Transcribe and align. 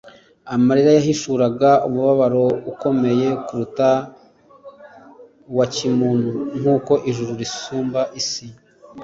Amarira 0.53 0.89
ye 0.91 0.97
yahishuraga 0.97 1.69
umubabaro 1.87 2.45
ukomeye 2.71 3.27
kuruta 3.45 3.89
uwa 5.51 5.65
kimuntu 5.73 6.29
nk'uko 6.59 6.93
ijuru 7.09 7.31
risumba 7.41 8.01
isi. 8.19 8.45